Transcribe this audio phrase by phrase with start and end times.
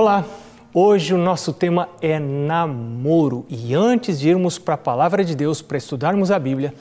[0.00, 0.24] Olá!
[0.72, 5.60] Hoje o nosso tema é namoro e antes de irmos para a palavra de Deus
[5.60, 6.72] para estudarmos a Bíblia,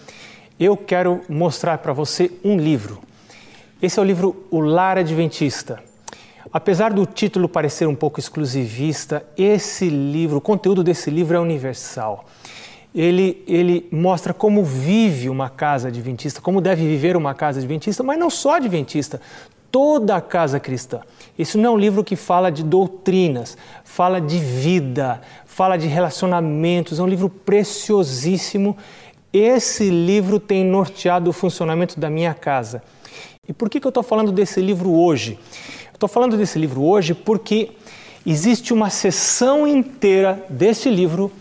[0.59, 3.01] eu quero mostrar para você um livro.
[3.81, 5.81] Esse é o livro O Lar Adventista.
[6.53, 12.23] Apesar do título parecer um pouco exclusivista, esse livro, o conteúdo desse livro é universal.
[12.93, 18.19] Ele, ele mostra como vive uma casa adventista, como deve viver uma casa adventista, mas
[18.19, 19.19] não só adventista,
[19.71, 21.01] toda a casa cristã.
[21.37, 26.99] Isso não é um livro que fala de doutrinas, fala de vida, fala de relacionamentos,
[26.99, 28.77] é um livro preciosíssimo.
[29.31, 32.81] Esse livro tem norteado o funcionamento da minha casa.
[33.47, 35.39] E por que, que eu estou falando desse livro hoje?
[35.93, 37.71] Estou falando desse livro hoje porque
[38.25, 41.31] existe uma sessão inteira deste livro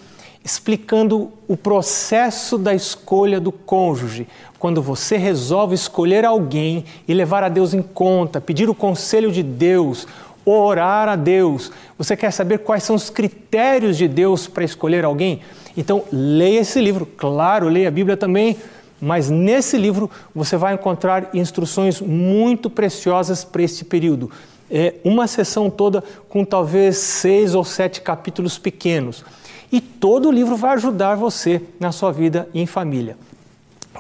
[0.47, 4.29] explicando o processo da escolha do cônjuge.
[4.61, 9.43] Quando você resolve escolher alguém e levar a Deus em conta, pedir o conselho de
[9.43, 10.07] Deus,
[10.45, 15.41] orar a Deus, você quer saber quais são os critérios de Deus para escolher alguém?
[15.77, 17.07] Então, leia esse livro.
[17.07, 18.57] Claro, leia a Bíblia também,
[19.01, 24.31] mas nesse livro você vai encontrar instruções muito preciosas para este período.
[24.71, 29.25] É uma sessão toda com talvez seis ou sete capítulos pequenos.
[29.71, 33.17] E todo o livro vai ajudar você na sua vida em família.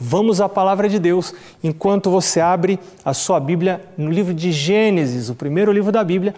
[0.01, 1.35] Vamos à palavra de Deus
[1.65, 6.35] enquanto você abre a sua Bíblia no livro de Gênesis, o primeiro livro da Bíblia.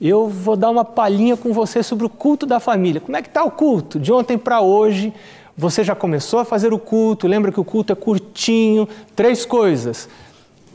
[0.00, 3.00] Eu vou dar uma palhinha com você sobre o culto da família.
[3.00, 4.00] Como é que está o culto?
[4.00, 5.12] De ontem para hoje,
[5.56, 7.28] você já começou a fazer o culto?
[7.28, 8.88] Lembra que o culto é curtinho?
[9.14, 10.08] Três coisas: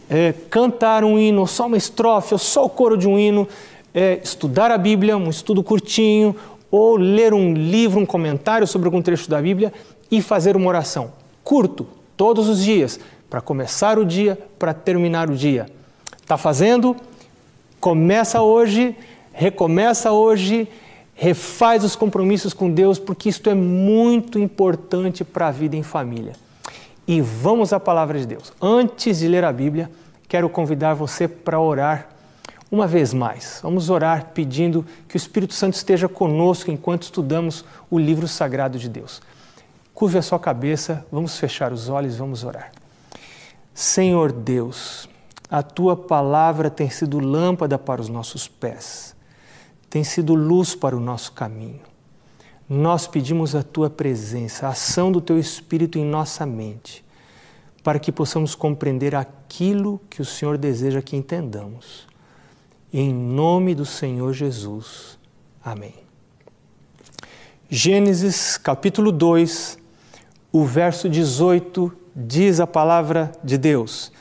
[0.09, 3.47] é, cantar um hino, só uma estrofe, ou só o coro de um hino,
[3.93, 6.35] é, estudar a Bíblia, um estudo curtinho,
[6.71, 9.73] ou ler um livro, um comentário sobre algum trecho da Bíblia
[10.11, 11.11] e fazer uma oração.
[11.43, 12.99] Curto, todos os dias,
[13.29, 15.67] para começar o dia, para terminar o dia.
[16.21, 16.95] Está fazendo?
[17.79, 18.95] Começa hoje,
[19.31, 20.67] recomeça hoje,
[21.15, 26.33] refaz os compromissos com Deus, porque isto é muito importante para a vida em família.
[27.07, 28.53] E vamos à palavra de Deus.
[28.61, 29.89] Antes de ler a Bíblia,
[30.27, 32.18] quero convidar você para orar
[32.71, 33.59] uma vez mais.
[33.63, 38.87] Vamos orar pedindo que o Espírito Santo esteja conosco enquanto estudamos o livro sagrado de
[38.87, 39.21] Deus.
[39.93, 42.71] Curve a sua cabeça, vamos fechar os olhos, vamos orar.
[43.73, 45.09] Senhor Deus,
[45.49, 49.15] a tua palavra tem sido lâmpada para os nossos pés,
[49.89, 51.81] tem sido luz para o nosso caminho.
[52.69, 57.03] Nós pedimos a tua presença, a ação do teu Espírito em nossa mente,
[57.83, 62.08] para que possamos compreender aquilo que o Senhor deseja que entendamos.
[62.91, 65.19] Em nome do Senhor Jesus.
[65.63, 65.93] Amém.
[67.69, 69.77] Gênesis capítulo 2,
[70.51, 74.11] o verso 18 diz a palavra de Deus: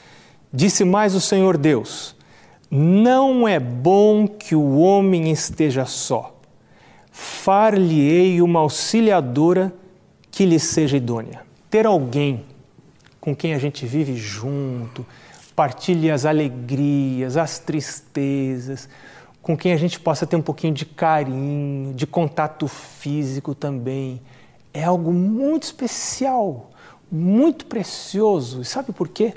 [0.53, 2.15] Disse mais o Senhor Deus:
[2.70, 6.38] Não é bom que o homem esteja só.
[7.11, 9.73] Far-lhe-ei uma auxiliadora
[10.31, 11.41] que lhe seja idônea.
[11.70, 12.44] Ter alguém
[13.19, 15.06] com quem a gente vive junto,
[15.58, 18.88] partilhe as alegrias, as tristezas,
[19.43, 24.22] com quem a gente possa ter um pouquinho de carinho, de contato físico também.
[24.72, 26.70] É algo muito especial,
[27.10, 28.62] muito precioso.
[28.62, 29.34] E sabe por quê?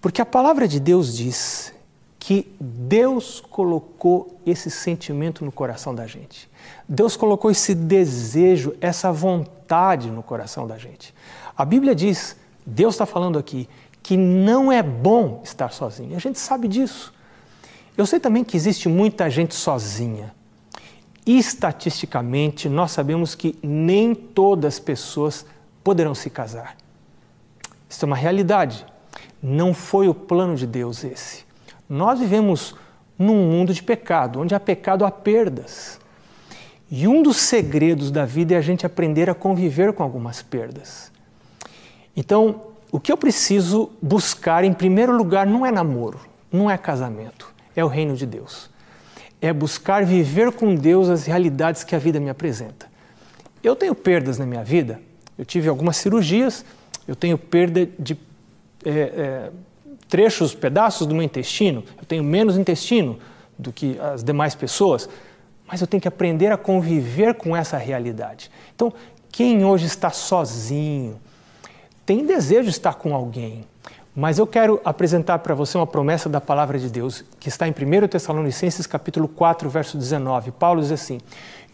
[0.00, 1.72] Porque a palavra de Deus diz
[2.18, 6.50] que Deus colocou esse sentimento no coração da gente.
[6.88, 11.14] Deus colocou esse desejo, essa vontade no coração da gente.
[11.56, 12.34] A Bíblia diz,
[12.66, 13.68] Deus está falando aqui,
[14.06, 16.14] que não é bom estar sozinho.
[16.14, 17.12] A gente sabe disso.
[17.98, 20.32] Eu sei também que existe muita gente sozinha.
[21.26, 25.44] Estatisticamente, nós sabemos que nem todas as pessoas
[25.82, 26.76] poderão se casar.
[27.90, 28.86] Isso é uma realidade.
[29.42, 31.44] Não foi o plano de Deus esse.
[31.88, 32.76] Nós vivemos
[33.18, 35.98] num mundo de pecado, onde há pecado há perdas.
[36.88, 41.10] E um dos segredos da vida é a gente aprender a conviver com algumas perdas.
[42.16, 46.20] Então, o que eu preciso buscar em primeiro lugar não é namoro,
[46.52, 48.70] não é casamento é o reino de Deus.
[49.40, 52.86] É buscar viver com Deus as realidades que a vida me apresenta.
[53.62, 54.98] Eu tenho perdas na minha vida,
[55.36, 56.64] eu tive algumas cirurgias,
[57.06, 58.16] eu tenho perda de
[58.84, 59.50] é, é,
[60.08, 63.18] trechos, pedaços do meu intestino, eu tenho menos intestino
[63.58, 65.08] do que as demais pessoas,
[65.66, 68.50] mas eu tenho que aprender a conviver com essa realidade.
[68.74, 68.92] Então,
[69.30, 71.20] quem hoje está sozinho,
[72.06, 73.64] tem desejo de estar com alguém,
[74.14, 77.72] mas eu quero apresentar para você uma promessa da palavra de Deus, que está em
[77.72, 80.52] 1 Tessalonicenses capítulo 4, verso 19.
[80.52, 81.20] Paulo diz assim: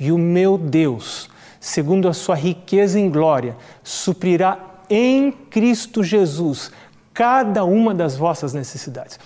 [0.00, 1.28] "E o meu Deus,
[1.60, 4.58] segundo a sua riqueza em glória, suprirá
[4.88, 6.72] em Cristo Jesus
[7.12, 9.20] cada uma das vossas necessidades."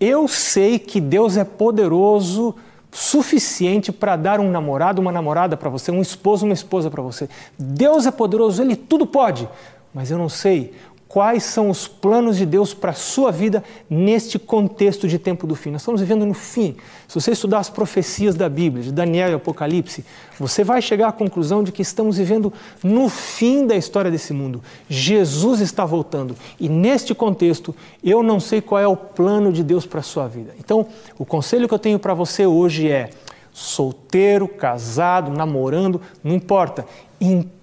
[0.00, 2.54] Eu sei que Deus é poderoso
[2.92, 7.28] suficiente para dar um namorado, uma namorada para você, um esposo, uma esposa para você.
[7.58, 9.48] Deus é poderoso, ele tudo pode.
[9.94, 10.72] Mas eu não sei
[11.12, 15.54] quais são os planos de Deus para a sua vida neste contexto de tempo do
[15.54, 15.70] fim.
[15.70, 16.74] Nós estamos vivendo no fim.
[17.06, 20.06] Se você estudar as profecias da Bíblia, de Daniel e Apocalipse,
[20.38, 22.50] você vai chegar à conclusão de que estamos vivendo
[22.82, 24.62] no fim da história desse mundo.
[24.88, 26.34] Jesus está voltando.
[26.58, 30.26] E neste contexto, eu não sei qual é o plano de Deus para a sua
[30.26, 30.54] vida.
[30.58, 30.86] Então,
[31.18, 33.10] o conselho que eu tenho para você hoje é:
[33.52, 36.86] solteiro, casado, namorando, não importa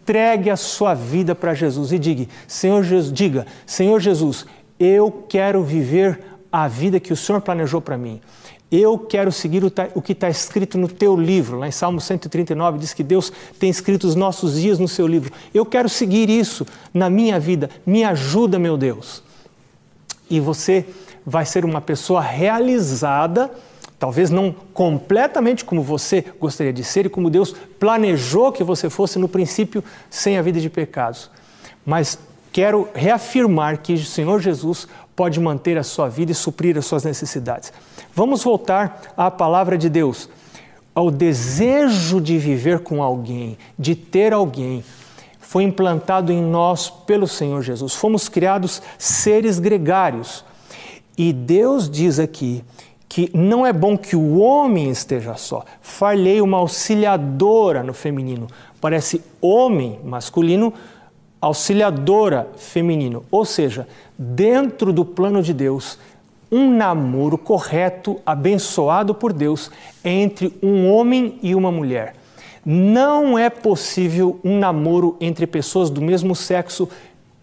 [0.10, 4.44] entregue a sua vida para Jesus e diga, Senhor Jesus, diga, Senhor Jesus,
[4.80, 6.20] eu quero viver
[6.52, 8.20] a vida que o Senhor planejou para mim.
[8.72, 11.60] Eu quero seguir o que está escrito no teu livro.
[11.60, 15.32] Lá em Salmo 139 diz que Deus tem escrito os nossos dias no seu livro.
[15.54, 17.70] Eu quero seguir isso na minha vida.
[17.86, 19.22] Me ajuda, meu Deus.
[20.28, 20.86] E você
[21.24, 23.52] vai ser uma pessoa realizada
[24.00, 29.20] Talvez não completamente como você gostaria de ser e como Deus planejou que você fosse
[29.20, 31.30] no princípio, sem a vida de pecados.
[31.86, 32.18] Mas
[32.54, 34.88] quero reafirmar que o Senhor Jesus
[35.18, 37.74] pode manter a sua vida e suprir as suas necessidades.
[38.16, 40.30] Vamos voltar à palavra de Deus,
[40.96, 44.82] ao desejo de viver com alguém, de ter alguém.
[45.42, 47.96] Foi implantado em nós pelo Senhor Jesus.
[47.96, 50.46] Fomos criados seres gregários.
[51.18, 52.64] E Deus diz aqui
[53.10, 55.66] que não é bom que o homem esteja só.
[55.82, 58.46] Falhei uma auxiliadora no feminino.
[58.80, 60.72] Parece homem masculino,
[61.42, 63.26] auxiliadora feminino.
[63.32, 65.98] Ou seja, dentro do plano de Deus,
[66.52, 69.72] um namoro correto, abençoado por Deus,
[70.04, 72.16] é entre um homem e uma mulher.
[72.64, 76.88] Não é possível um namoro entre pessoas do mesmo sexo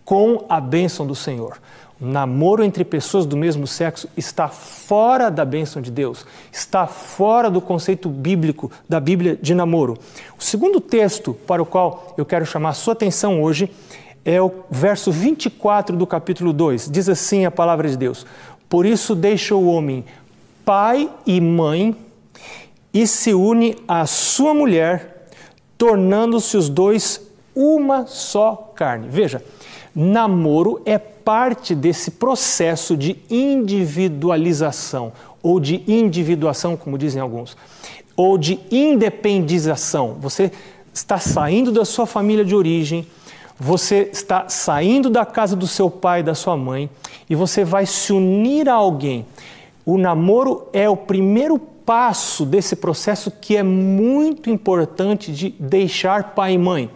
[0.04, 1.58] com a bênção do Senhor.
[1.98, 7.58] Namoro entre pessoas do mesmo sexo está fora da bênção de Deus, está fora do
[7.58, 9.96] conceito bíblico da Bíblia de namoro.
[10.38, 13.70] O segundo texto para o qual eu quero chamar a sua atenção hoje
[14.26, 16.90] é o verso 24 do capítulo 2.
[16.90, 18.26] Diz assim a palavra de Deus:
[18.68, 20.04] Por isso deixa o homem
[20.66, 21.96] pai e mãe
[22.92, 25.28] e se une à sua mulher,
[25.78, 27.22] tornando-se os dois
[27.54, 29.08] uma só carne.
[29.08, 29.42] Veja,
[29.94, 37.56] namoro é parte desse processo de individualização ou de individuação, como dizem alguns,
[38.16, 40.16] ou de independização.
[40.21, 40.52] Você
[40.95, 43.04] está saindo da sua família de origem,
[43.59, 46.88] você está saindo da casa do seu pai e da sua mãe
[47.28, 49.26] e você vai se unir a alguém.
[49.85, 56.52] O namoro é o primeiro passo desse processo que é muito importante de deixar pai
[56.52, 56.88] e mãe.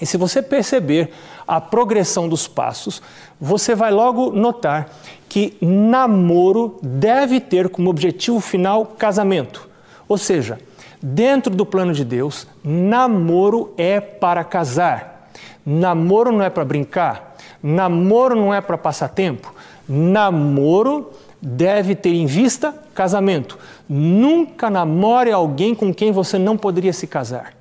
[0.00, 1.12] E se você perceber
[1.46, 3.00] a progressão dos passos,
[3.40, 4.88] você vai logo notar
[5.28, 9.68] que namoro deve ter como objetivo final casamento.
[10.08, 10.58] Ou seja,
[11.02, 15.30] dentro do plano de Deus, namoro é para casar.
[15.66, 17.36] Namoro não é para brincar.
[17.62, 19.52] Namoro não é para passar tempo.
[19.88, 21.10] Namoro
[21.40, 23.58] deve ter em vista casamento.
[23.88, 27.52] Nunca namore alguém com quem você não poderia se casar.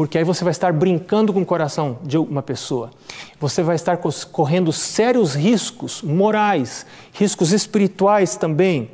[0.00, 2.88] Porque aí você vai estar brincando com o coração de uma pessoa.
[3.38, 3.98] Você vai estar
[4.32, 8.92] correndo sérios riscos morais, riscos espirituais também.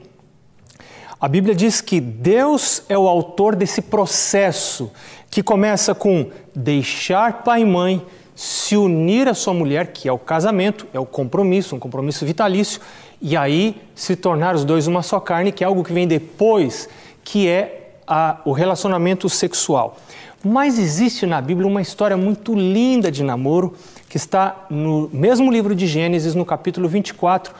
[1.21, 4.91] A Bíblia diz que Deus é o autor desse processo
[5.31, 10.19] que começa com deixar pai e mãe, se unir à sua mulher, que é o
[10.19, 12.81] casamento, é o compromisso, um compromisso vitalício,
[13.23, 16.89] e aí se tornar os dois uma só carne, que é algo que vem depois,
[17.23, 19.97] que é a, o relacionamento sexual.
[20.45, 23.75] Mas existe na Bíblia uma história muito linda de namoro,
[24.09, 27.55] que está no mesmo livro de Gênesis, no capítulo 24.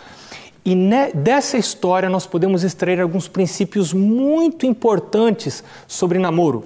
[0.65, 6.65] E ne, dessa história nós podemos extrair alguns princípios muito importantes sobre namoro.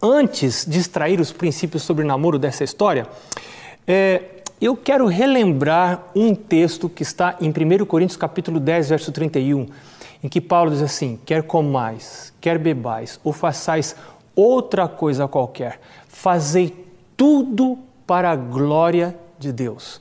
[0.00, 3.06] Antes de extrair os princípios sobre namoro dessa história,
[3.86, 4.22] é,
[4.60, 9.66] eu quero relembrar um texto que está em 1 Coríntios capítulo 10, verso 31,
[10.22, 13.96] em que Paulo diz assim: quer comais, quer bebais, ou façais
[14.38, 17.76] outra coisa qualquer, fazei tudo
[18.06, 20.00] para a glória de Deus.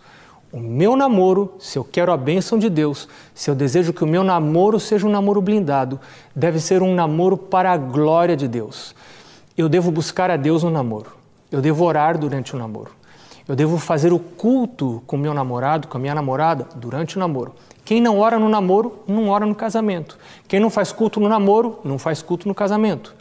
[0.54, 4.08] O meu namoro, se eu quero a bênção de Deus, se eu desejo que o
[4.08, 6.00] meu namoro seja um namoro blindado,
[6.36, 8.94] deve ser um namoro para a glória de Deus.
[9.58, 11.12] Eu devo buscar a Deus no namoro.
[11.52, 12.92] Eu devo orar durante o namoro.
[13.48, 17.54] Eu devo fazer o culto com meu namorado, com a minha namorada, durante o namoro.
[17.84, 20.18] Quem não ora no namoro, não ora no casamento.
[20.48, 23.16] Quem não faz culto no namoro, não faz culto no casamento.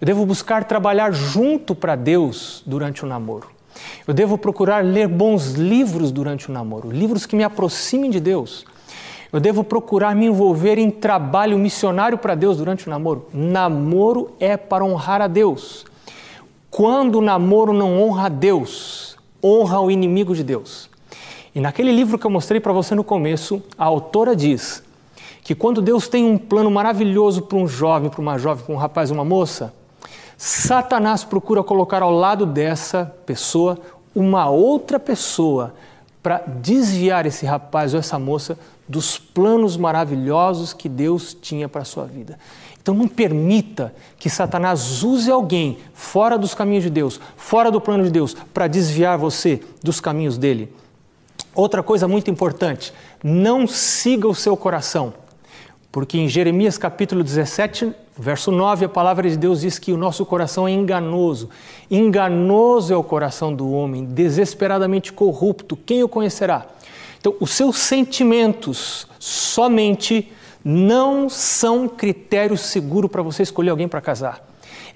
[0.00, 3.48] Eu devo buscar trabalhar junto para Deus durante o namoro.
[4.06, 8.64] Eu devo procurar ler bons livros durante o namoro, livros que me aproximem de Deus.
[9.32, 13.26] Eu devo procurar me envolver em trabalho missionário para Deus durante o namoro.
[13.32, 15.84] Namoro é para honrar a Deus.
[16.70, 20.88] Quando o namoro não honra a Deus, honra o inimigo de Deus.
[21.54, 24.82] E naquele livro que eu mostrei para você no começo, a autora diz
[25.42, 28.78] que quando Deus tem um plano maravilhoso para um jovem, para uma jovem, para um
[28.78, 29.72] rapaz, uma moça,
[30.36, 33.78] Satanás procura colocar ao lado dessa pessoa
[34.14, 35.74] uma outra pessoa
[36.22, 41.84] para desviar esse rapaz ou essa moça dos planos maravilhosos que Deus tinha para a
[41.84, 42.38] sua vida.
[42.80, 48.04] Então não permita que Satanás use alguém fora dos caminhos de Deus, fora do plano
[48.04, 50.70] de Deus, para desviar você dos caminhos dele.
[51.54, 55.14] Outra coisa muito importante, não siga o seu coração.
[55.94, 60.26] Porque em Jeremias capítulo 17, verso 9, a palavra de Deus diz que o nosso
[60.26, 61.48] coração é enganoso.
[61.88, 65.76] Enganoso é o coração do homem, desesperadamente corrupto.
[65.76, 66.66] Quem o conhecerá?
[67.20, 70.32] Então, os seus sentimentos somente
[70.64, 74.44] não são critério seguro para você escolher alguém para casar.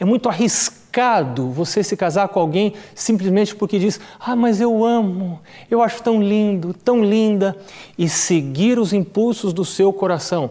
[0.00, 5.40] É muito arriscado você se casar com alguém simplesmente porque diz: Ah, mas eu amo,
[5.70, 7.56] eu acho tão lindo, tão linda,
[7.96, 10.50] e seguir os impulsos do seu coração.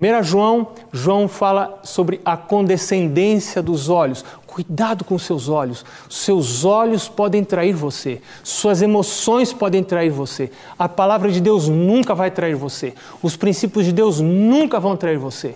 [0.00, 4.24] 1 João, João fala sobre a condescendência dos olhos.
[4.44, 5.84] Cuidado com seus olhos.
[6.10, 8.20] Seus olhos podem trair você.
[8.42, 10.50] Suas emoções podem trair você.
[10.76, 12.92] A palavra de Deus nunca vai trair você.
[13.22, 15.54] Os princípios de Deus nunca vão trair você.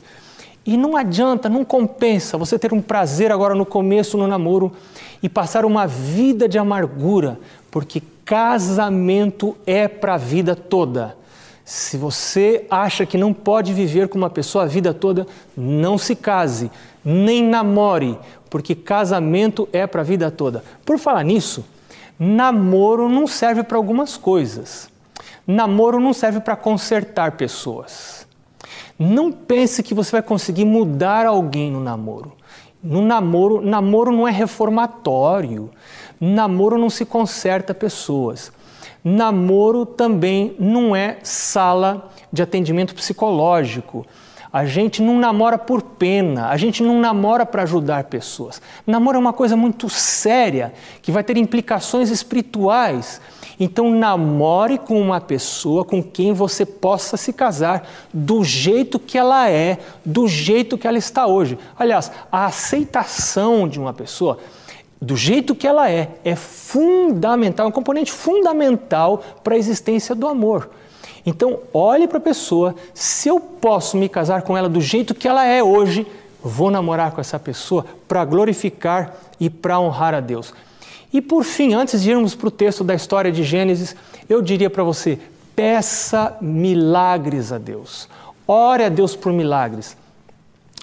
[0.64, 4.72] E não adianta, não compensa você ter um prazer agora no começo no namoro
[5.20, 7.40] e passar uma vida de amargura,
[7.70, 11.16] porque casamento é para a vida toda.
[11.68, 16.16] Se você acha que não pode viver com uma pessoa a vida toda, não se
[16.16, 16.70] case,
[17.04, 20.64] nem namore, porque casamento é para a vida toda.
[20.82, 21.62] Por falar nisso,
[22.18, 24.88] namoro não serve para algumas coisas.
[25.46, 28.26] Namoro não serve para consertar pessoas.
[28.98, 32.32] Não pense que você vai conseguir mudar alguém no namoro.
[32.82, 35.68] No namoro, namoro não é reformatório.
[36.18, 38.50] Namoro não se conserta pessoas.
[39.02, 44.06] Namoro também não é sala de atendimento psicológico.
[44.52, 48.62] A gente não namora por pena, a gente não namora para ajudar pessoas.
[48.86, 53.20] Namoro é uma coisa muito séria que vai ter implicações espirituais.
[53.60, 59.50] Então, namore com uma pessoa com quem você possa se casar do jeito que ela
[59.50, 61.58] é, do jeito que ela está hoje.
[61.78, 64.38] Aliás, a aceitação de uma pessoa
[65.00, 70.26] do jeito que ela é, é fundamental, é um componente fundamental para a existência do
[70.26, 70.70] amor.
[71.24, 75.28] Então, olhe para a pessoa, se eu posso me casar com ela do jeito que
[75.28, 76.06] ela é hoje,
[76.42, 80.52] vou namorar com essa pessoa para glorificar e para honrar a Deus.
[81.12, 83.94] E por fim, antes de irmos para o texto da história de Gênesis,
[84.28, 85.18] eu diria para você:
[85.54, 88.08] peça milagres a Deus.
[88.46, 89.96] Ore a Deus por milagres.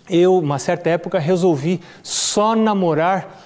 [0.10, 3.44] Eu, uma certa época, resolvi só namorar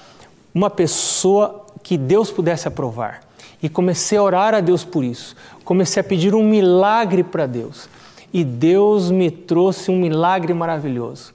[0.54, 3.22] uma pessoa que Deus pudesse aprovar.
[3.62, 5.36] E comecei a orar a Deus por isso.
[5.64, 7.90] Comecei a pedir um milagre para Deus.
[8.34, 11.34] E Deus me trouxe um milagre maravilhoso.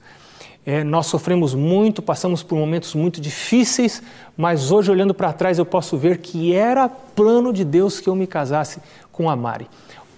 [0.65, 4.01] É, nós sofremos muito, passamos por momentos muito difíceis,
[4.35, 8.15] mas hoje, olhando para trás, eu posso ver que era plano de Deus que eu
[8.15, 8.79] me casasse
[9.11, 9.67] com a Mari.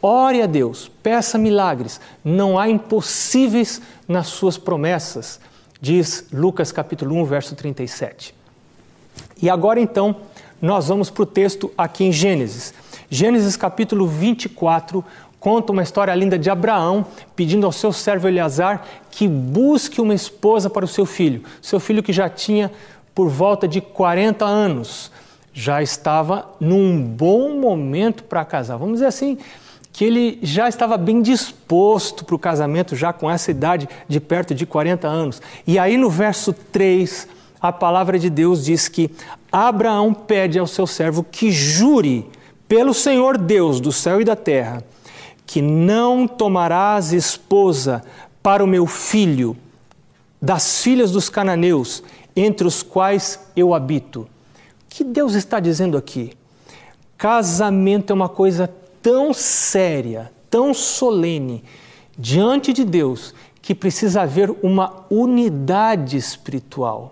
[0.01, 5.37] Ore a Deus, peça milagres, não há impossíveis nas suas promessas,
[5.81, 8.36] diz Lucas capítulo 1, verso 37.
[9.41, 10.15] E agora então,
[10.61, 12.73] nós vamos para o texto aqui em Gênesis.
[13.09, 15.03] Gênesis capítulo 24,
[15.39, 20.69] conta uma história linda de Abraão pedindo ao seu servo Eleazar que busque uma esposa
[20.69, 21.43] para o seu filho.
[21.61, 22.71] Seu filho que já tinha
[23.13, 25.11] por volta de 40 anos,
[25.53, 28.77] já estava num bom momento para casar.
[28.77, 29.39] Vamos dizer assim,
[29.91, 34.53] que ele já estava bem disposto para o casamento, já com essa idade de perto
[34.53, 35.41] de 40 anos.
[35.65, 37.27] E aí no verso 3,
[37.61, 39.09] a palavra de Deus diz que
[39.51, 42.29] Abraão pede ao seu servo que jure
[42.67, 44.83] pelo Senhor Deus do céu e da terra
[45.47, 48.03] que não tomarás esposa
[48.43, 49.55] para o meu filho
[50.41, 52.03] das filhas dos cananeus,
[52.35, 54.21] entre os quais eu habito.
[54.21, 54.27] O
[54.89, 56.33] que Deus está dizendo aqui?
[57.17, 61.63] Casamento é uma coisa tão séria, tão solene
[62.17, 67.11] diante de Deus, que precisa haver uma unidade espiritual.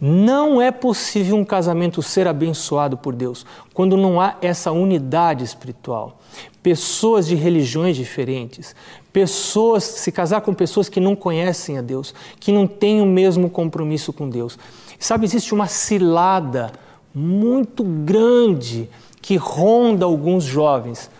[0.00, 6.18] Não é possível um casamento ser abençoado por Deus quando não há essa unidade espiritual.
[6.62, 8.74] Pessoas de religiões diferentes,
[9.12, 13.50] pessoas se casar com pessoas que não conhecem a Deus, que não têm o mesmo
[13.50, 14.58] compromisso com Deus.
[14.98, 16.72] Sabe, existe uma cilada
[17.14, 18.88] muito grande
[19.20, 21.10] que ronda alguns jovens,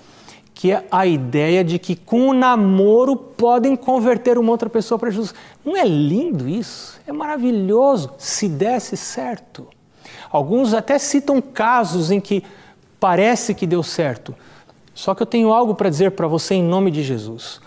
[0.55, 5.11] que é a ideia de que com o namoro podem converter uma outra pessoa para
[5.11, 5.35] Jesus.
[5.65, 6.99] Não é lindo isso?
[7.07, 9.69] É maravilhoso se desse certo.
[10.31, 12.43] Alguns até citam casos em que
[12.99, 14.35] parece que deu certo.
[14.95, 17.61] Só que eu tenho algo para dizer para você em nome de Jesus.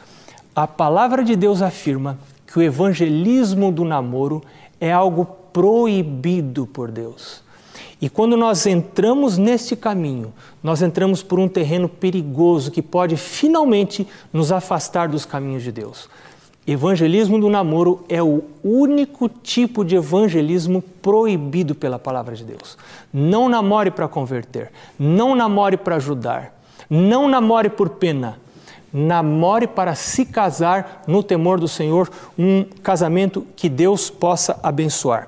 [0.56, 4.44] A palavra de Deus afirma que o evangelismo do namoro
[4.80, 7.42] é algo proibido por Deus.
[8.00, 14.06] E quando nós entramos neste caminho, nós entramos por um terreno perigoso que pode finalmente
[14.32, 16.10] nos afastar dos caminhos de Deus.
[16.66, 22.78] Evangelismo do namoro é o único tipo de evangelismo proibido pela palavra de Deus.
[23.14, 26.58] Não namore para converter, não namore para ajudar,
[26.90, 28.40] não namore por pena.
[28.94, 35.26] Namore para se casar no temor do Senhor, um casamento que Deus possa abençoar.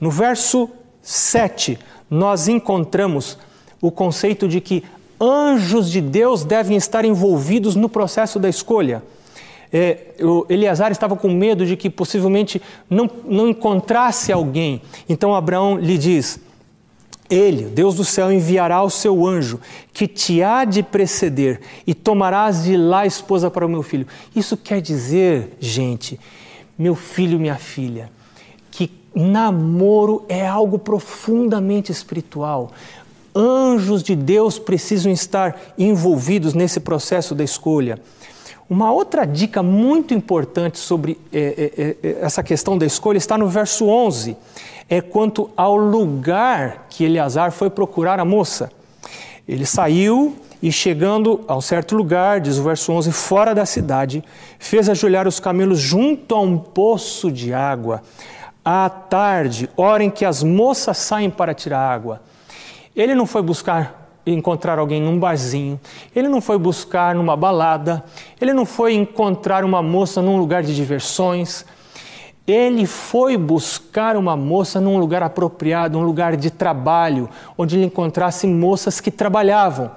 [0.00, 0.70] No verso
[1.02, 3.36] 7, nós encontramos
[3.82, 4.84] o conceito de que
[5.20, 9.02] anjos de Deus devem estar envolvidos no processo da escolha.
[9.72, 10.14] É,
[10.48, 14.82] Eleazar estava com medo de que possivelmente não, não encontrasse alguém.
[15.08, 16.40] Então Abraão lhe diz:
[17.28, 19.60] Ele, Deus do céu, enviará o seu anjo
[19.92, 24.06] que te há de preceder e tomarás de lá esposa para o meu filho.
[24.34, 26.18] Isso quer dizer, gente,
[26.78, 28.10] meu filho, minha filha,
[29.18, 32.70] namoro é algo profundamente espiritual.
[33.34, 37.98] Anjos de Deus precisam estar envolvidos nesse processo da escolha.
[38.70, 43.86] Uma outra dica muito importante sobre é, é, essa questão da escolha está no verso
[43.86, 44.36] 11.
[44.90, 48.70] É quanto ao lugar que Eleazar foi procurar a moça.
[49.48, 54.22] Ele saiu e, chegando a um certo lugar, diz o verso 11, fora da cidade,
[54.58, 58.02] fez ajoelhar os camelos junto a um poço de água
[58.62, 62.20] à tarde, hora em que as moças saem para tirar água.
[62.94, 65.80] Ele não foi buscar encontrar alguém num barzinho,
[66.14, 68.04] ele não foi buscar numa balada,
[68.40, 71.64] ele não foi encontrar uma moça num lugar de diversões.
[72.46, 77.28] Ele foi buscar uma moça num lugar apropriado, um lugar de trabalho,
[77.58, 79.90] onde ele encontrasse moças que trabalhavam.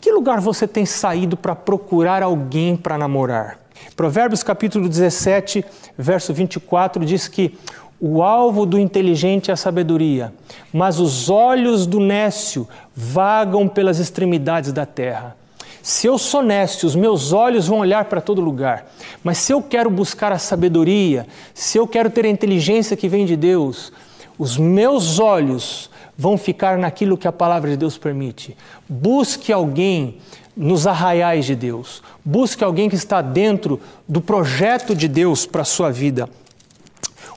[0.00, 3.58] Que lugar você tem saído para procurar alguém para namorar?
[3.96, 5.64] Provérbios capítulo 17,
[5.96, 7.58] verso 24 diz que
[8.06, 10.30] o alvo do inteligente é a sabedoria,
[10.70, 15.34] mas os olhos do nécio vagam pelas extremidades da terra.
[15.82, 18.92] Se eu sou nécio, os meus olhos vão olhar para todo lugar.
[19.22, 23.24] Mas se eu quero buscar a sabedoria, se eu quero ter a inteligência que vem
[23.24, 23.90] de Deus,
[24.38, 28.54] os meus olhos vão ficar naquilo que a palavra de Deus permite.
[28.86, 30.18] Busque alguém
[30.54, 32.02] nos arraiais de Deus.
[32.22, 36.28] Busque alguém que está dentro do projeto de Deus para a sua vida.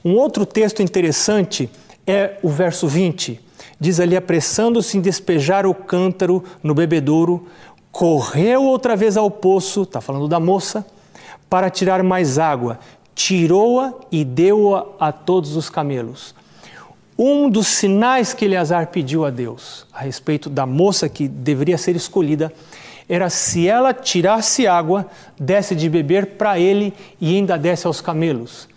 [0.04, 1.68] Um outro texto interessante
[2.06, 3.40] é o verso 20.
[3.80, 7.46] Diz ali: apressando-se em despejar o cântaro no bebedouro,
[7.90, 10.86] correu outra vez ao poço, está falando da moça,
[11.48, 12.78] para tirar mais água.
[13.14, 16.34] Tirou-a e deu-a a todos os camelos.
[17.18, 21.96] Um dos sinais que Eleazar pediu a Deus a respeito da moça que deveria ser
[21.96, 22.52] escolhida
[23.08, 25.06] era se ela tirasse água,
[25.36, 28.68] desse de beber para ele e ainda desse aos camelos.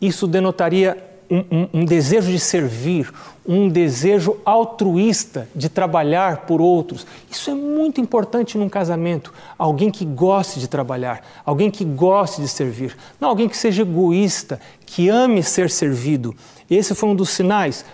[0.00, 3.12] Isso denotaria um, um, um, desejo de servir,
[3.46, 7.06] um desejo altruísta de trabalhar por outros.
[7.30, 9.32] Isso é muito importante num casamento.
[9.56, 14.60] Alguém que goste de trabalhar, alguém que goste de servir, não alguém que seja egoísta,
[14.84, 16.34] que ame ser servido.
[16.68, 17.84] Esse foi um dos sinais.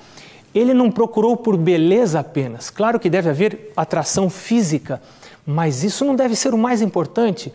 [0.54, 2.70] Ele não procurou por beleza apenas.
[2.70, 5.02] Claro que deve haver atração física,
[5.46, 7.52] mas isso não deve ser o mais importante.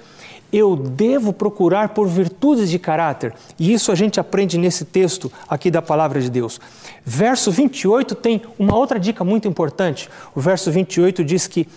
[0.52, 3.34] Eu devo procurar por virtudes de caráter.
[3.58, 6.60] E isso a gente aprende nesse texto aqui da palavra de Deus.
[7.06, 10.10] Verso 28 tem uma outra dica muito importante.
[10.36, 11.68] O verso 28 diz que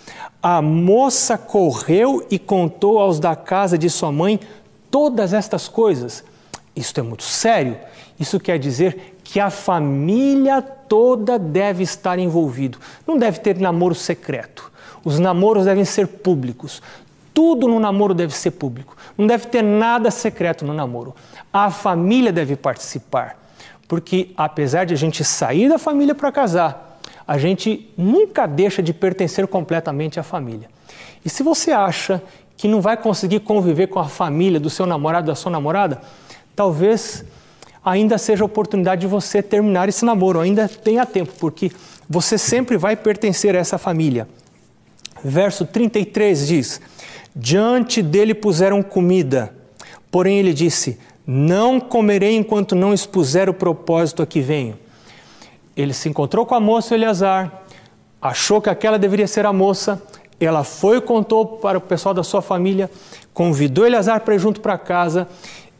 [0.43, 4.39] a moça correu e contou aos da casa de sua mãe
[4.91, 6.23] todas estas coisas.
[6.75, 7.77] Isso é muito sério.
[8.19, 12.77] Isso quer dizer que a família toda deve estar envolvido.
[13.07, 14.71] Não deve ter namoro secreto.
[15.03, 16.81] Os namoros devem ser públicos.
[17.35, 18.95] Tudo no namoro deve ser público.
[19.15, 21.13] Não deve ter nada secreto no namoro.
[21.53, 23.37] A família deve participar.
[23.87, 28.93] Porque apesar de a gente sair da família para casar, a gente nunca deixa de
[28.93, 30.69] pertencer completamente à família.
[31.23, 32.23] E se você acha
[32.55, 36.01] que não vai conseguir conviver com a família do seu namorado, da sua namorada,
[36.55, 37.25] talvez
[37.83, 41.71] ainda seja a oportunidade de você terminar esse namoro, ainda tenha tempo, porque
[42.09, 44.27] você sempre vai pertencer a essa família.
[45.23, 46.81] Verso 33 diz:
[47.35, 49.53] Diante dele puseram comida,
[50.09, 54.77] porém ele disse: Não comerei enquanto não expuser o propósito a que venho.
[55.75, 57.63] Ele se encontrou com a moça Eleazar,
[58.21, 60.01] achou que aquela deveria ser a moça,
[60.39, 62.89] ela foi e contou para o pessoal da sua família,
[63.33, 65.27] convidou Eleazar para ir junto para casa,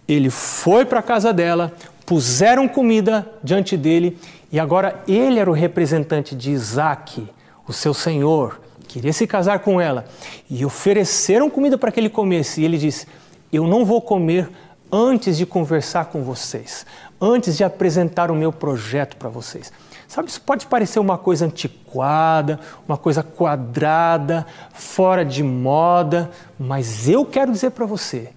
[0.06, 1.72] ele foi para a casa dela,
[2.06, 4.18] puseram comida diante dele
[4.52, 7.26] e agora ele era o representante de Isaac,
[7.66, 8.60] o seu senhor,
[8.96, 10.06] queria se casar com ela,
[10.50, 13.06] e ofereceram comida para que ele comesse, e ele disse:
[13.52, 14.50] Eu não vou comer
[14.90, 16.86] antes de conversar com vocês,
[17.20, 19.74] antes de apresentar o meu projeto para vocês.
[20.08, 27.26] Sabe, isso pode parecer uma coisa antiquada, uma coisa quadrada, fora de moda, mas eu
[27.26, 28.30] quero dizer para você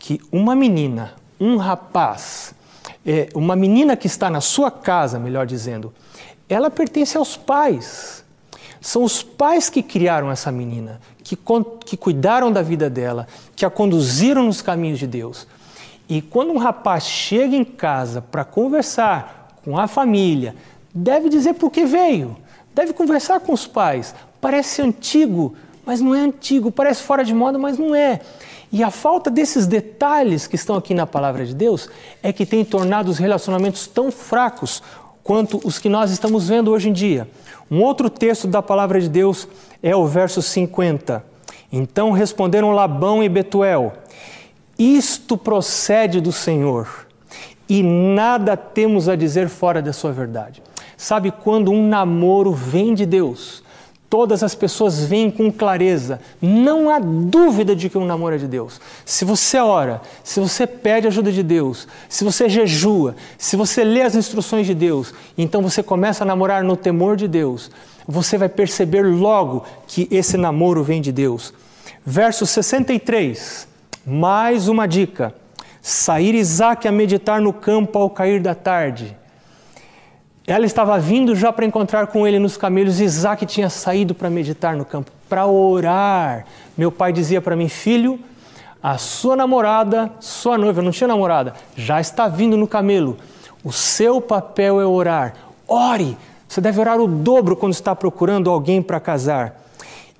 [0.00, 2.52] que uma menina, um rapaz,
[3.06, 5.94] é, uma menina que está na sua casa, melhor dizendo,
[6.48, 8.24] ela pertence aos pais.
[8.80, 11.36] São os pais que criaram essa menina, que,
[11.84, 15.46] que cuidaram da vida dela, que a conduziram nos caminhos de Deus.
[16.08, 20.54] E quando um rapaz chega em casa para conversar com a família,
[20.94, 22.36] deve dizer por que veio,
[22.74, 24.14] deve conversar com os pais.
[24.40, 28.20] Parece antigo, mas não é antigo, parece fora de moda, mas não é.
[28.70, 31.88] E a falta desses detalhes que estão aqui na palavra de Deus
[32.22, 34.82] é que tem tornado os relacionamentos tão fracos
[35.26, 37.28] quanto os que nós estamos vendo hoje em dia.
[37.68, 39.48] Um outro texto da palavra de Deus
[39.82, 41.22] é o verso 50.
[41.72, 43.92] Então responderam Labão e Betuel:
[44.78, 47.08] Isto procede do Senhor,
[47.68, 50.62] e nada temos a dizer fora da sua verdade.
[50.96, 53.64] Sabe quando um namoro vem de Deus?
[54.08, 58.46] Todas as pessoas veem com clareza, não há dúvida de que um namoro é de
[58.46, 58.80] Deus.
[59.04, 64.02] Se você ora, se você pede ajuda de Deus, se você jejua, se você lê
[64.02, 67.68] as instruções de Deus, então você começa a namorar no temor de Deus,
[68.06, 71.52] você vai perceber logo que esse namoro vem de Deus.
[72.04, 73.66] Verso 63,
[74.06, 75.34] mais uma dica:
[75.82, 79.16] sair Isaac a meditar no campo ao cair da tarde.
[80.46, 83.00] Ela estava vindo já para encontrar com ele nos camelos.
[83.00, 86.46] Isaac tinha saído para meditar no campo, para orar.
[86.78, 88.20] Meu pai dizia para mim, filho,
[88.80, 93.16] a sua namorada, sua noiva, não tinha namorada, já está vindo no camelo.
[93.64, 95.34] O seu papel é orar.
[95.66, 96.16] Ore!
[96.48, 99.60] Você deve orar o dobro quando está procurando alguém para casar.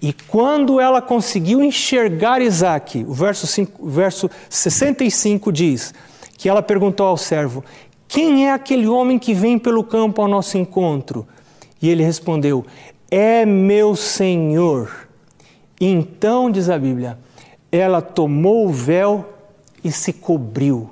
[0.02, 5.94] E quando ela conseguiu enxergar Isaac, o verso, 5, o verso 65 diz
[6.36, 7.64] que ela perguntou ao servo:
[8.08, 11.26] quem é aquele homem que vem pelo campo ao nosso encontro?
[11.80, 12.64] E ele respondeu:
[13.10, 15.08] É meu Senhor.
[15.80, 17.18] Então, diz a Bíblia,
[17.70, 19.28] ela tomou o véu
[19.84, 20.90] e se cobriu.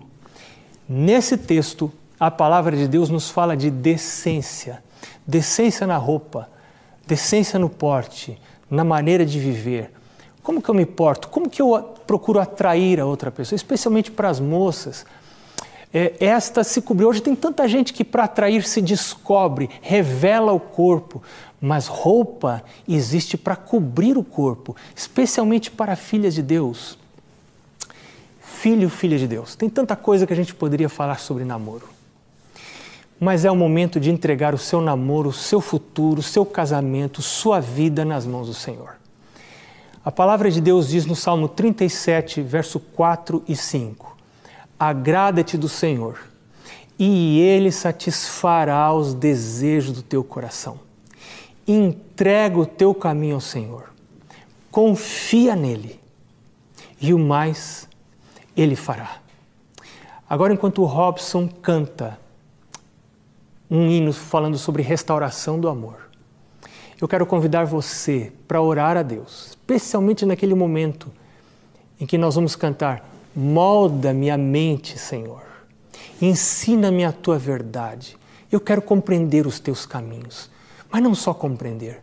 [0.88, 4.82] Nesse texto, a palavra de Deus nos fala de decência,
[5.26, 6.48] decência na roupa,
[7.06, 8.38] decência no porte,
[8.70, 9.90] na maneira de viver.
[10.42, 11.28] Como que eu me porto?
[11.28, 15.06] Como que eu procuro atrair a outra pessoa, especialmente para as moças?
[15.96, 17.08] É, esta se cobriu.
[17.08, 21.22] Hoje tem tanta gente que para atrair se descobre, revela o corpo,
[21.60, 26.98] mas roupa existe para cobrir o corpo, especialmente para filhas de Deus.
[28.40, 29.54] Filho, filha de Deus.
[29.54, 31.88] Tem tanta coisa que a gente poderia falar sobre namoro.
[33.20, 37.22] Mas é o momento de entregar o seu namoro, o seu futuro, o seu casamento,
[37.22, 38.96] sua vida nas mãos do Senhor.
[40.04, 44.13] A palavra de Deus diz no Salmo 37, verso 4 e 5:
[44.78, 46.18] agrada-te do Senhor,
[46.98, 50.78] e Ele satisfará os desejos do teu coração.
[51.66, 53.92] Entrega o teu caminho ao Senhor,
[54.70, 56.00] confia nele,
[57.00, 57.88] e o mais
[58.56, 59.18] Ele fará.
[60.28, 62.18] Agora, enquanto o Robson canta
[63.70, 66.08] um hino falando sobre restauração do amor,
[67.00, 71.10] eu quero convidar você para orar a Deus, especialmente naquele momento
[72.00, 75.42] em que nós vamos cantar Molda-me a mente, Senhor.
[76.20, 78.16] Ensina-me a tua verdade.
[78.50, 80.48] Eu quero compreender os teus caminhos,
[80.90, 82.02] mas não só compreender.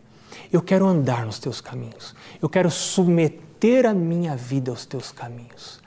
[0.52, 2.14] Eu quero andar nos teus caminhos.
[2.40, 5.80] Eu quero submeter a minha vida aos teus caminhos.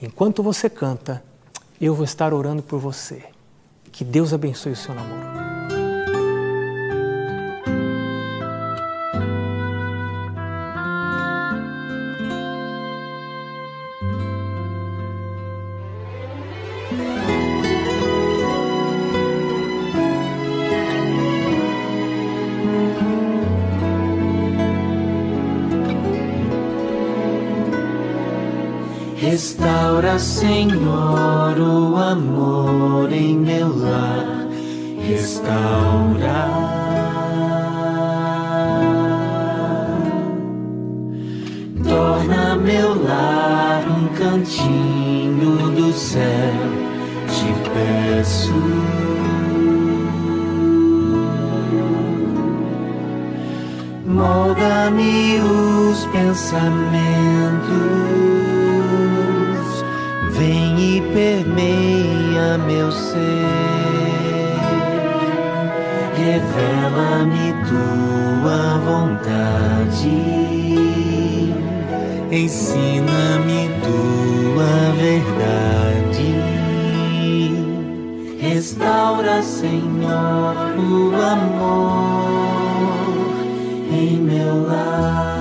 [0.00, 1.24] Enquanto você canta,
[1.80, 3.24] eu vou estar orando por você.
[3.90, 5.53] Que Deus abençoe o seu namoro.
[29.34, 34.46] Restaura, Senhor, o amor em meu lar.
[35.08, 36.48] Restaura.
[41.82, 46.54] Torna meu lar um cantinho do céu.
[47.26, 48.54] Te peço.
[54.06, 58.33] Molda-me os pensamentos
[61.00, 63.84] permeia meu ser.
[66.16, 70.08] Revela-me tua vontade,
[72.30, 76.34] ensina-me tua verdade.
[78.38, 82.34] Restaura, Senhor, o amor
[83.90, 85.33] em meu lar.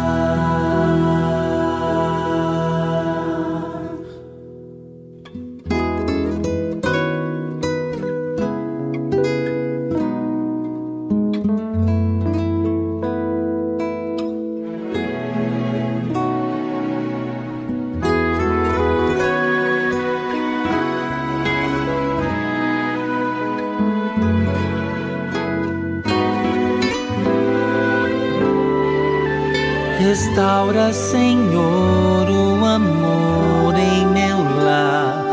[30.13, 35.25] Restaura, Senhor, o amor em meu lar.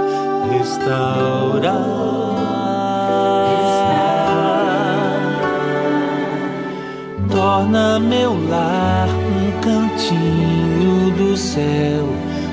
[0.51, 1.75] Restaura.
[7.31, 12.07] Torna meu lar um cantinho do céu.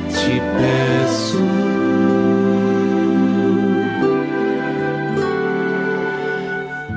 [0.10, 1.40] Te peço.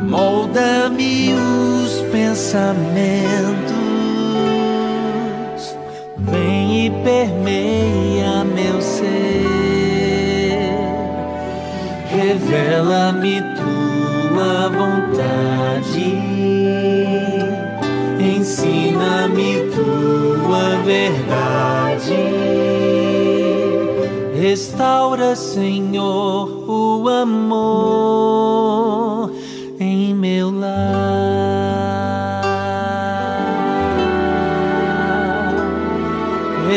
[0.03, 3.70] Molda-me os pensamentos
[7.03, 9.11] permeia meu ser.
[12.11, 16.15] Revela-me tua vontade,
[18.19, 22.17] ensina-me tua verdade.
[24.35, 28.50] Restaura, Senhor, o amor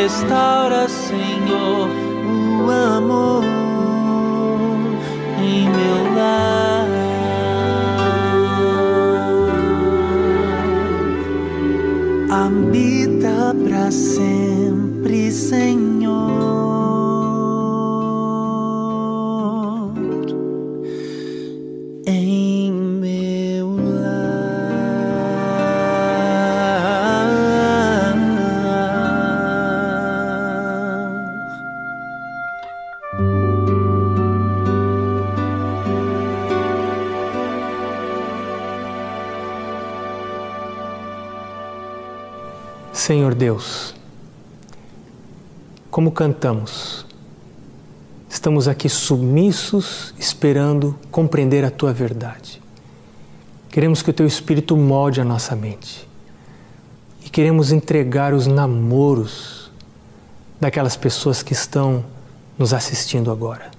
[0.04, 1.88] Restaura, Senhor,
[2.62, 3.42] o amor
[5.40, 6.86] em meu lar.
[12.30, 15.83] Habita para sempre, Senhor.
[43.54, 43.94] Deus,
[45.88, 47.06] como cantamos,
[48.28, 52.60] estamos aqui submissos, esperando compreender a tua verdade.
[53.70, 56.08] Queremos que o teu Espírito molde a nossa mente
[57.24, 59.70] e queremos entregar os namoros
[60.60, 62.04] daquelas pessoas que estão
[62.58, 63.70] nos assistindo agora.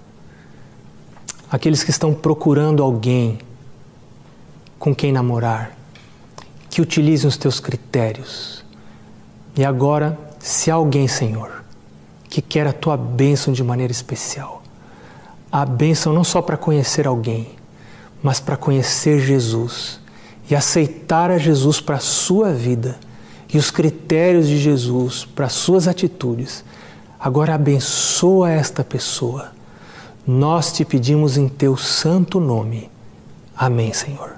[1.52, 3.40] Aqueles que estão procurando alguém
[4.80, 5.78] com quem namorar,
[6.70, 8.64] que utilizem os teus critérios.
[9.58, 11.63] E agora, se há alguém, Senhor,
[12.30, 14.62] que quer a tua bênção de maneira especial,
[15.52, 17.48] a bênção não só para conhecer alguém,
[18.22, 20.00] mas para conhecer Jesus
[20.50, 23.00] e aceitar a Jesus para a sua vida
[23.54, 26.63] e os critérios de Jesus para as suas atitudes,
[27.20, 29.54] agora abençoa esta pessoa.
[30.28, 32.89] Nós te pedimos em teu santo nome.
[33.56, 34.35] Amém, Senhor.